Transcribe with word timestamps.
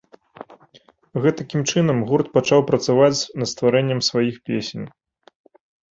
Гэтакім 1.25 1.61
чынам 1.73 1.97
гурт 2.11 2.27
пачаў 2.37 2.65
працаваць 2.71 3.27
над 3.43 3.47
стварэннем 3.55 3.99
сваіх 4.11 4.35
песень. 4.49 4.87